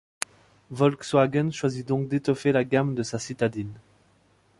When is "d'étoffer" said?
2.07-2.51